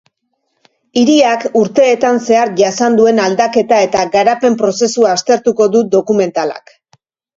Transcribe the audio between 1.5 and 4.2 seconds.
urteetan zehar jasan duen aldaketa eta